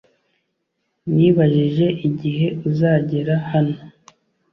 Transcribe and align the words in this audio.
Nibajije 1.15 1.87
igihe 2.07 2.47
uzagera 2.69 3.35
hano 3.51 3.77